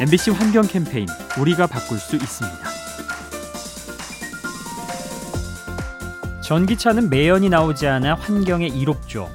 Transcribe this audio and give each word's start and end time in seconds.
MBC 0.00 0.30
환경 0.30 0.62
캠페인 0.62 1.08
우리가 1.40 1.66
바꿀 1.66 1.98
수 1.98 2.14
있습니다. 2.14 2.56
전기차는 6.40 7.10
매연이 7.10 7.48
나오지 7.48 7.88
않아 7.88 8.14
환경에 8.14 8.68
이롭죠. 8.68 9.28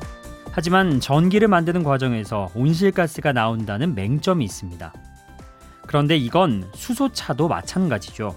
하지만 0.53 1.01
전기를 1.01 1.49
만드는 1.49 1.83
과정에서 1.83 2.49
온실가스가 2.55 3.33
나온다는 3.33 3.93
맹점이 3.93 4.45
있습니다. 4.45 4.93
그런데 5.85 6.15
이건 6.15 6.65
수소차도 6.73 7.49
마찬가지죠. 7.49 8.33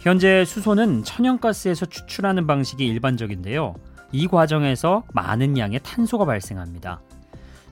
현재 0.00 0.44
수소는 0.44 1.04
천연가스에서 1.04 1.86
추출하는 1.86 2.48
방식이 2.48 2.84
일반적인데요. 2.84 3.76
이 4.10 4.26
과정에서 4.26 5.04
많은 5.12 5.56
양의 5.56 5.78
탄소가 5.84 6.24
발생합니다. 6.24 7.00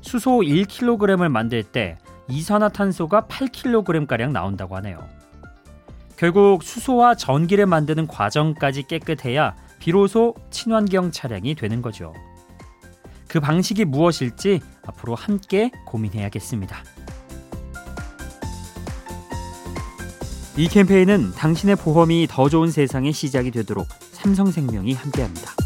수소 0.02 0.42
1kg을 0.42 1.28
만들 1.28 1.64
때 1.64 1.98
이산화탄소가 2.28 3.22
8kg가량 3.22 4.32
나온다고 4.32 4.76
하네요. 4.76 5.06
결국 6.16 6.62
수소와 6.62 7.14
전기를 7.14 7.66
만드는 7.66 8.06
과정까지 8.06 8.84
깨끗해야 8.84 9.54
비로소 9.78 10.34
친환경 10.50 11.10
차량이 11.10 11.54
되는 11.54 11.82
거죠. 11.82 12.14
그 13.28 13.40
방식이 13.40 13.84
무엇일지 13.84 14.60
앞으로 14.86 15.14
함께 15.14 15.70
고민해야겠습니다. 15.86 16.76
이 20.56 20.68
캠페인은 20.68 21.32
당신의 21.32 21.76
보험이 21.76 22.26
더 22.30 22.48
좋은 22.48 22.70
세상의 22.70 23.12
시작이 23.12 23.50
되도록 23.50 23.86
삼성생명이 24.12 24.94
함께합니다. 24.94 25.65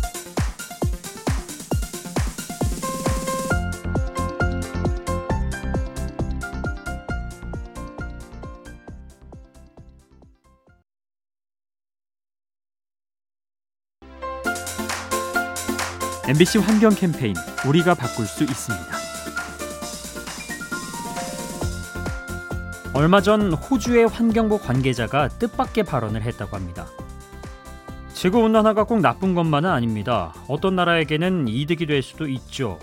MBC 16.31 16.59
환경 16.59 16.95
캠페인 16.95 17.35
우리가 17.67 17.95
바꿀 17.95 18.25
수 18.25 18.45
있습니다. 18.45 18.87
얼마 22.95 23.21
전 23.21 23.53
호주의 23.53 24.07
환경부 24.07 24.61
관계자가 24.61 25.27
뜻밖의 25.27 25.83
발언을 25.83 26.23
했다고 26.23 26.55
합니다. 26.55 26.87
지구 28.13 28.39
온난화가 28.45 28.85
꼭 28.85 29.01
나쁜 29.01 29.35
것만은 29.35 29.69
아닙니다. 29.69 30.33
어떤 30.47 30.77
나라에게는 30.77 31.49
이득이 31.49 31.87
될 31.87 32.01
수도 32.01 32.29
있죠. 32.29 32.79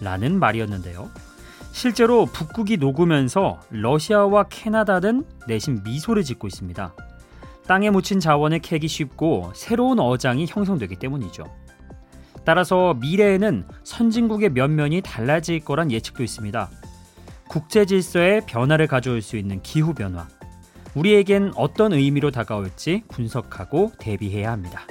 라는 0.00 0.38
말이었는데요. 0.38 1.10
실제로 1.72 2.24
북극이 2.26 2.76
녹으면서 2.76 3.58
러시아와 3.70 4.44
캐나다는 4.44 5.24
내심 5.48 5.82
미소를 5.82 6.22
짓고 6.22 6.46
있습니다. 6.46 6.94
땅에 7.66 7.90
묻힌 7.90 8.20
자원을 8.20 8.60
캐기 8.60 8.86
쉽고 8.86 9.50
새로운 9.56 9.98
어장이 9.98 10.46
형성되기 10.48 10.94
때문이죠. 10.94 11.65
따라서 12.46 12.94
미래에는 12.94 13.64
선진국의 13.82 14.50
면면이 14.50 15.02
달라질 15.02 15.58
거란 15.58 15.90
예측도 15.90 16.22
있습니다. 16.22 16.70
국제 17.48 17.84
질서에 17.84 18.40
변화를 18.46 18.86
가져올 18.86 19.20
수 19.20 19.36
있는 19.36 19.60
기후 19.62 19.94
변화. 19.94 20.28
우리에겐 20.94 21.52
어떤 21.56 21.92
의미로 21.92 22.30
다가올지 22.30 23.02
분석하고 23.08 23.92
대비해야 23.98 24.52
합니다. 24.52 24.82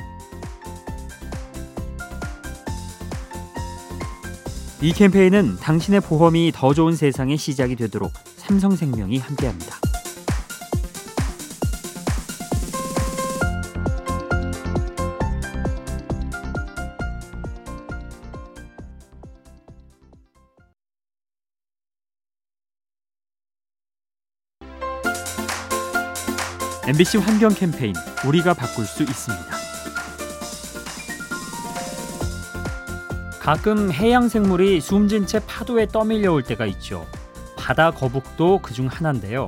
이 4.81 4.91
캠페인은 4.91 5.55
당신의 5.55 6.01
보험이 6.01 6.51
더 6.53 6.73
좋은 6.73 6.93
세상의 6.93 7.37
시작이 7.37 7.77
되도록 7.77 8.11
삼성생명이 8.35 9.17
함께합니다. 9.17 9.84
MBC 26.87 27.17
환경 27.17 27.51
캠페인 27.51 27.95
우리가 28.27 28.53
바꿀 28.53 28.85
수 28.85 29.01
있습니다. 29.01 29.43
가끔 33.39 33.91
해양 33.91 34.29
생물이 34.29 34.81
숨진 34.81 35.25
채 35.25 35.39
파도에 35.47 35.87
떠밀려 35.87 36.31
올 36.31 36.43
때가 36.43 36.67
있죠. 36.67 37.07
바다 37.57 37.89
거북도 37.89 38.59
그중 38.59 38.85
하나인데요. 38.85 39.47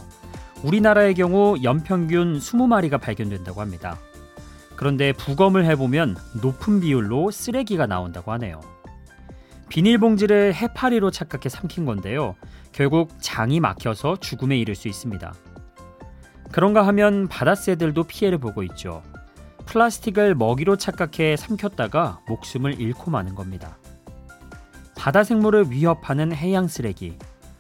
우리나라의 0.64 1.14
경우 1.14 1.58
연평균 1.62 2.40
20마리가 2.40 3.00
발견된다고 3.00 3.62
합니다. 3.62 4.00
그런데 4.76 5.14
부검을 5.14 5.64
해보면 5.66 6.18
높은 6.42 6.80
비율로 6.80 7.30
쓰레기가 7.30 7.86
나온다고 7.86 8.32
하네요. 8.32 8.62
비닐봉지를 9.70 10.56
해파리로 10.56 11.12
착각해 11.12 11.50
삼킨 11.50 11.86
건데요. 11.86 12.36
결국 12.72 13.12
장이 13.22 13.60
막혀서 13.60 14.16
죽음에 14.22 14.58
이를 14.58 14.74
수 14.74 14.88
있습니다. 14.88 15.34
그런가 16.52 16.86
하면 16.88 17.28
바다새들도 17.28 18.04
피해를 18.04 18.38
보고 18.38 18.64
있죠. 18.64 19.04
플라스틱을 19.66 20.36
먹이로 20.36 20.78
착각해 20.78 21.36
삼켰다가 21.36 22.22
목숨을 22.28 22.80
잃고 22.80 23.12
마는 23.12 23.36
겁니다. 23.36 23.78
바다 24.98 25.24
생물을 25.24 25.72
위협하는 25.72 26.34
해양 26.34 26.68
쓰레기. 26.68 27.18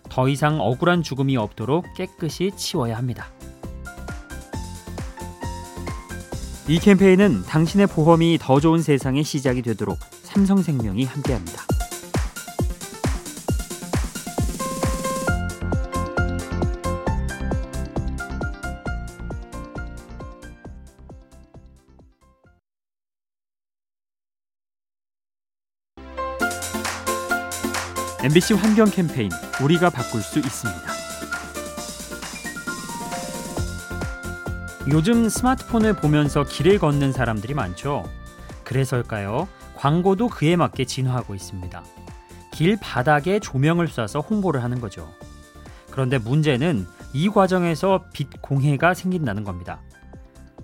더 0.10 0.28
이상 0.30 0.60
억울한 0.60 1.04
죽음이 1.04 1.38
없도록 1.38 1.86
깨끗이 1.96 2.52
치워야 2.56 2.98
합니다. 2.98 3.28
이 6.68 6.80
캠페인은 6.80 7.44
당신의 7.44 7.88
보험이 7.88 8.38
더 8.42 8.60
좋은 8.60 8.82
세상의 8.82 9.24
시작이 9.24 9.62
되도록 9.62 9.98
삼성생명이 10.24 11.06
함께합니다. 11.06 11.77
MBC 28.24 28.56
환경 28.56 28.90
캠페인 28.90 29.30
우리가 29.64 29.92
바꿀 29.92 30.22
수 30.22 30.40
있습니다. 30.40 30.82
요즘 34.90 35.30
스마트폰을 35.30 35.94
보면서 35.98 36.44
길을 36.44 36.80
걷는 36.80 37.12
사람들이 37.12 37.54
많죠. 37.54 38.10
그래서일까요? 38.64 39.48
광고도 39.76 40.30
그에 40.30 40.56
맞게 40.56 40.86
진화하고 40.86 41.36
있습니다. 41.36 41.84
길 42.54 42.76
바닥에 42.82 43.40
조명을 43.40 43.86
쏴서 43.86 44.28
홍보를 44.28 44.64
하는 44.64 44.82
거죠. 44.82 45.14
그런데 45.92 46.18
문제는 46.18 46.88
이 47.14 47.30
과정에서 47.30 48.06
빛 48.14 48.42
공해가 48.42 48.96
생긴다는 48.96 49.44
겁니다. 49.44 49.80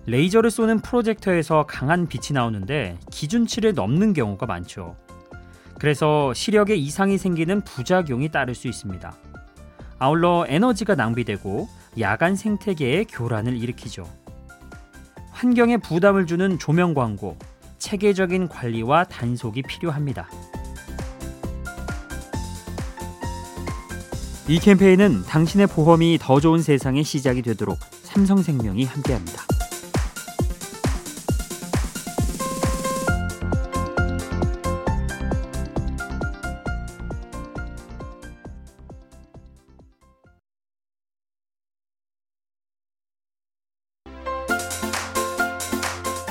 레이저를 0.07 0.49
쏘는 0.49 0.79
프로젝터에서 0.79 1.67
강한 1.67 2.07
빛이 2.07 2.33
나오는데 2.33 2.97
기준치를 3.11 3.75
넘는 3.75 4.13
경우가 4.13 4.47
많죠. 4.47 4.95
그래서 5.79 6.33
시력에 6.33 6.75
이상이 6.75 7.17
생기는 7.17 7.61
부작용이 7.61 8.29
따를 8.29 8.55
수 8.55 8.67
있습니다. 8.67 9.13
아울러 9.99 10.45
에너지가 10.47 10.95
낭비되고 10.95 11.67
야간 11.99 12.35
생태계의 12.35 13.05
교란을 13.05 13.57
일으키죠. 13.57 14.03
환경에 15.31 15.77
부담을 15.77 16.25
주는 16.25 16.57
조명 16.59 16.93
광고, 16.93 17.37
체계적인 17.77 18.47
관리와 18.47 19.05
단속이 19.05 19.63
필요합니다. 19.63 20.29
이 24.47 24.59
캠페인은 24.59 25.23
당신의 25.23 25.67
보험이 25.67 26.17
더 26.19 26.39
좋은 26.39 26.61
세상의 26.61 27.03
시작이 27.03 27.41
되도록 27.41 27.77
삼성생명이 28.03 28.83
함께합니다. 28.83 29.42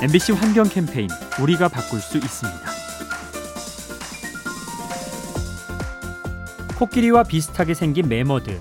MBC 0.03 0.33
환경 0.33 0.67
캠페인 0.67 1.07
우리가 1.41 1.69
바꿀 1.69 2.01
수 2.01 2.17
있습니다. 2.17 2.59
코끼리와 6.77 7.23
비슷하게 7.23 7.73
생긴 7.73 8.09
매머드. 8.09 8.59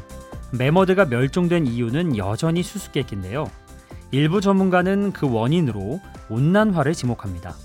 매머드가 0.53 1.07
멸종된 1.07 1.67
이유는 1.67 2.17
여전히 2.17 2.63
수수께끼인데요. 2.63 3.51
일부 4.13 4.41
전문가는 4.41 5.13
그 5.13 5.29
원인으로 5.29 6.01
온난화를 6.29 6.95
지목합니다. 6.95 7.57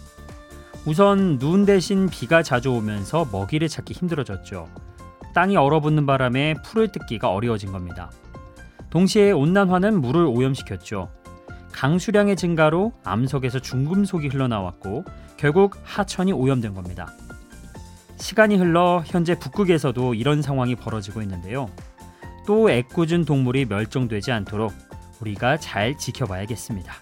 우선 0.88 1.38
눈 1.38 1.68
대신 1.68 2.09
비가 2.09 2.41
자주 2.41 2.71
오면서 2.71 3.30
먹이를 3.31 3.68
찾기 3.68 3.94
힘들어졌죠. 3.94 4.68
땅이 5.35 5.56
얼어붙는 5.56 6.07
바람에 6.07 6.56
풀을 6.65 6.88
뜯기가 6.88 7.30
어려워진 7.30 7.71
겁니다. 7.71 8.09
동시에 8.89 9.33
온난화는 9.33 10.01
물을 10.01 10.25
오염시켰죠. 10.25 11.12
강수량의 11.72 12.36
증가로 12.36 12.94
암석에서 13.04 13.60
중금속이 13.60 14.30
흘러나왔고 14.30 15.06
결국 15.38 15.78
하천이 15.84 16.34
오염된 16.34 16.74
겁니다. 16.74 17.14
시간이 18.18 18.56
흘러 18.58 19.04
현재 19.06 19.38
북극에서도 19.38 20.16
이런 20.16 20.42
상황이 20.42 20.75
벌어지고 20.75 21.22
있는데요. 21.22 21.69
또 22.48 22.69
애꿎은 22.72 23.25
동물이 23.25 23.66
멸종되지 23.66 24.31
않도록 24.31 24.74
우리가 25.19 25.58
잘 25.58 25.98
지켜봐야겠습니다. 25.98 26.94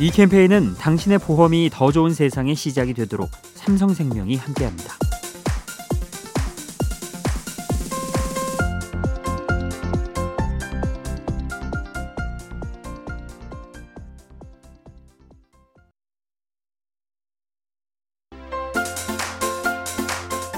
이 0.00 0.10
캠페인은 0.10 0.74
당신의 0.74 1.18
보험이 1.18 1.70
더 1.72 1.92
좋은 1.92 2.12
세상의 2.12 2.54
시작이 2.54 2.94
되도록 2.94 3.30
삼성생명이 3.54 4.36
함께합니다. 4.36 5.01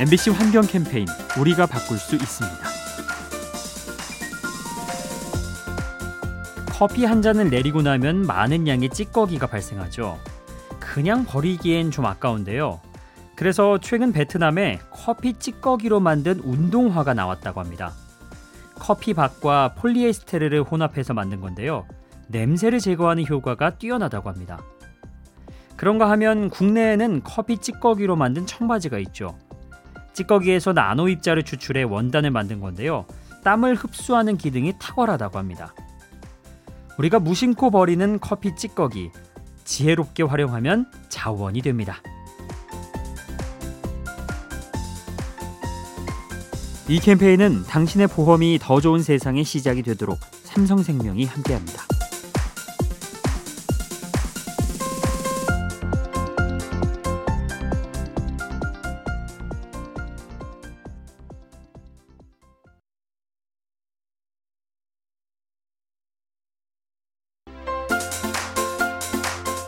MBC 0.00 0.31
환경 0.31 0.67
캠페인 0.67 1.06
우리가 1.38 1.67
바꿀 1.67 1.99
수 1.99 2.17
있습니다. 2.17 2.58
커피 6.67 7.05
한 7.05 7.23
잔을 7.23 7.49
내리고 7.49 7.81
나면 7.81 8.26
많은 8.26 8.67
양의 8.67 8.91
찌꺼기가 8.91 9.46
발생하죠. 9.46 10.19
그냥 10.81 11.25
버리기엔 11.25 11.93
좀 11.93 12.06
아까운데요. 12.06 12.81
그래서 13.37 13.79
최근 13.79 14.12
베트남에 14.12 14.81
커피 14.91 15.35
찌꺼기로 15.35 16.00
만든 16.00 16.41
운동화가 16.41 17.14
나왔다고 17.14 17.61
합니다. 17.61 17.93
커피밭과 18.75 19.75
폴리에스테르를 19.76 20.64
혼합해서 20.64 21.14
만든 21.14 21.41
건데요. 21.41 21.87
냄새를 22.26 22.81
제거하는 22.81 23.29
효과가 23.29 23.79
뛰어나다고 23.79 24.29
합니다. 24.29 24.58
그런가 25.76 26.11
하면 26.11 26.50
국내에는 26.50 27.23
커피 27.23 27.58
찌꺼기로 27.58 28.17
만든 28.17 28.44
청바지가 28.44 28.99
있죠. 28.99 29.38
찌꺼기에서 30.14 30.72
나노 30.72 31.08
입자를 31.08 31.43
추출해 31.43 31.82
원단을 31.82 32.31
만든 32.31 32.61
건데요. 32.61 33.05
땀을 33.44 33.75
흡수하는 33.75 34.37
기능이 34.37 34.75
탁월하다고 34.78 35.38
합니다. 35.38 35.75
우리가 36.99 37.19
무심코 37.19 37.70
버리는 37.70 38.19
커피 38.20 38.55
찌꺼기 38.56 39.11
지혜롭게 39.64 40.22
활용하면 40.22 40.90
자원이 41.08 41.61
됩니다. 41.62 42.00
이 46.88 47.00
캠페인은 47.00 47.64
당신의 47.64 48.08
보험이 48.08 48.58
더 48.60 48.81
좋은 48.81 49.02
세상의 49.02 49.44
시작이 49.44 49.82
되도록 49.82 50.19
삼성생명이 50.44 51.25
함께합니다. 51.25 51.94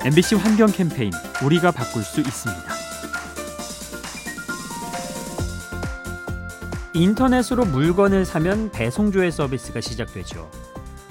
MBC 0.06 0.36
환경 0.36 0.70
캠페인 0.70 1.10
우리가 1.44 1.72
바꿀 1.72 2.04
수 2.04 2.20
있습니다. 2.20 2.62
인터넷으로 6.94 7.64
물건을 7.64 8.24
사면 8.24 8.70
배송 8.70 9.10
조회 9.10 9.32
서비스가 9.32 9.80
시작되죠. 9.80 10.48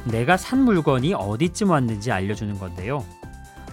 내가 0.05 0.37
산 0.37 0.63
물건이 0.63 1.13
어디쯤 1.13 1.71
왔는지 1.71 2.13
알려주는 2.13 2.57
건데요. 2.57 3.03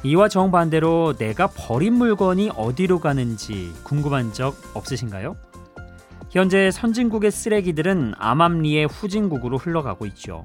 이와 0.02 0.28
정반대로 0.28 1.14
내가 1.16 1.46
버린 1.46 1.92
물건이 1.92 2.50
어디로 2.56 2.98
가는지 2.98 3.72
궁금한 3.84 4.32
적 4.32 4.56
없으신가요? 4.74 5.36
현재 6.30 6.72
선진국의 6.72 7.30
쓰레기들은 7.30 8.14
암암리의 8.18 8.86
후진국으로 8.86 9.58
흘러가고 9.58 10.04
있죠. 10.06 10.44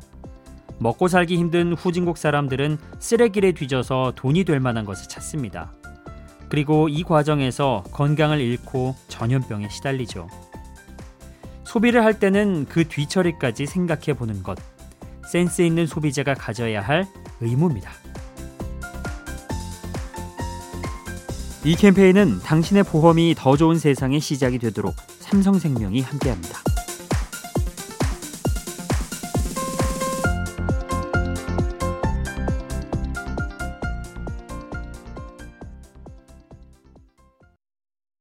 먹고 0.80 1.08
살기 1.08 1.38
힘든 1.38 1.74
후진국 1.74 2.18
사람들은 2.18 2.78
쓰레기를 3.00 3.54
뒤져서 3.54 4.14
돈이 4.16 4.44
될 4.44 4.60
만한 4.60 4.86
것을 4.86 5.08
찾습니다. 5.08 5.74
그리고 6.50 6.88
이 6.88 7.04
과정에서 7.04 7.84
건강을 7.92 8.40
잃고 8.40 8.96
전염병에 9.08 9.70
시달리죠. 9.70 10.28
소비를 11.64 12.06
할 12.06 12.20
때는 12.20 12.66
그 12.66 12.88
뒤처리까지 12.88 13.66
생각해 13.66 14.14
보는 14.14 14.44
것. 14.44 14.58
센스 15.30 15.62
있는 15.62 15.86
소비자가 15.86 16.34
가져야 16.34 16.82
할 16.82 17.06
의무입니다. 17.42 17.92
이 21.66 21.76
캠페인은 21.76 22.40
당신의 22.40 22.84
보험이 22.84 23.36
더 23.38 23.58
좋은 23.58 23.78
세상의 23.78 24.22
시작이 24.22 24.58
되도록 24.58 24.96
삼성생명이 25.20 26.00
함께합니다. 26.00 26.77